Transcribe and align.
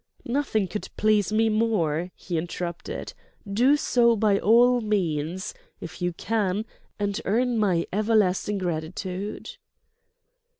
"Nothing 0.25 0.67
could 0.67 0.89
please 0.97 1.31
me 1.31 1.47
more," 1.47 2.09
he 2.15 2.35
interrupted. 2.35 3.13
"Do 3.47 3.77
so, 3.77 4.15
by 4.15 4.39
all 4.39 4.81
means—if 4.81 6.01
you 6.01 6.13
can—and 6.13 7.21
earn 7.23 7.59
my 7.59 7.85
everlasting 7.93 8.57
gratitude." 8.57 9.57